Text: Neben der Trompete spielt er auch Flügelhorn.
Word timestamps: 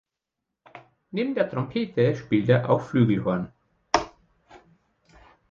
Neben 1.11 1.35
der 1.35 1.47
Trompete 1.47 2.15
spielt 2.15 2.49
er 2.49 2.71
auch 2.71 2.81
Flügelhorn. 2.81 3.53